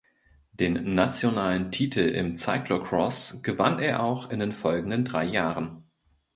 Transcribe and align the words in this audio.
Den 0.53 0.95
nationalen 0.95 1.69
Titel 1.71 1.99
im 1.99 2.35
Cyclocross 2.35 3.43
gewann 3.43 3.77
er 3.77 4.01
auch 4.01 4.31
in 4.31 4.39
den 4.39 4.51
folgenden 4.51 5.05
drei 5.05 5.25
Jahren. 5.25 5.83